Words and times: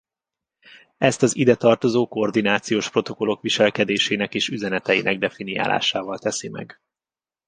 Ezt 0.97 1.21
az 1.21 1.35
ide 1.35 1.55
tartozó 1.55 2.07
koordinációs 2.07 2.89
protokollok 2.89 3.41
viselkedésének 3.41 4.33
és 4.33 4.49
üzeneteinek 4.49 5.17
definiálásával 5.17 6.17
teszi 6.17 6.49
meg. 6.49 6.81